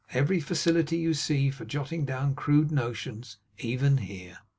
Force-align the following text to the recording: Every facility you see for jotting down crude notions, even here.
Every 0.13 0.39
facility 0.39 0.97
you 0.97 1.13
see 1.13 1.51
for 1.51 1.63
jotting 1.63 2.05
down 2.05 2.33
crude 2.33 2.71
notions, 2.71 3.37
even 3.59 3.97
here. 3.97 4.39